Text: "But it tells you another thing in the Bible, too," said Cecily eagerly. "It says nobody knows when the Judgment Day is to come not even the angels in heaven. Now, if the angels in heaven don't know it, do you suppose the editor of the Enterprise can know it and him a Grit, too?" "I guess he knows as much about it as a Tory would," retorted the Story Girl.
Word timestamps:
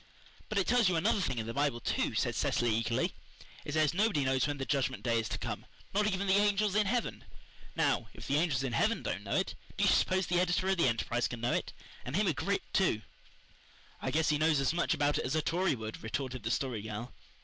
"But 0.49 0.57
it 0.57 0.65
tells 0.65 0.89
you 0.89 0.95
another 0.95 1.21
thing 1.21 1.37
in 1.37 1.45
the 1.45 1.53
Bible, 1.53 1.79
too," 1.79 2.15
said 2.15 2.33
Cecily 2.33 2.73
eagerly. 2.73 3.13
"It 3.63 3.73
says 3.73 3.93
nobody 3.93 4.23
knows 4.23 4.47
when 4.47 4.57
the 4.57 4.65
Judgment 4.65 5.03
Day 5.03 5.19
is 5.19 5.29
to 5.29 5.37
come 5.37 5.67
not 5.93 6.07
even 6.11 6.25
the 6.25 6.33
angels 6.33 6.73
in 6.73 6.87
heaven. 6.87 7.23
Now, 7.75 8.07
if 8.11 8.25
the 8.25 8.37
angels 8.37 8.63
in 8.63 8.73
heaven 8.73 9.03
don't 9.03 9.23
know 9.23 9.35
it, 9.35 9.53
do 9.77 9.83
you 9.83 9.89
suppose 9.91 10.25
the 10.25 10.39
editor 10.39 10.67
of 10.69 10.77
the 10.77 10.87
Enterprise 10.87 11.27
can 11.27 11.39
know 11.39 11.53
it 11.53 11.71
and 12.03 12.15
him 12.15 12.25
a 12.25 12.33
Grit, 12.33 12.63
too?" 12.73 13.03
"I 14.01 14.09
guess 14.09 14.29
he 14.29 14.39
knows 14.39 14.59
as 14.59 14.73
much 14.73 14.95
about 14.95 15.19
it 15.19 15.23
as 15.23 15.35
a 15.35 15.41
Tory 15.43 15.75
would," 15.75 16.01
retorted 16.01 16.41
the 16.41 16.49
Story 16.49 16.81
Girl. 16.81 17.13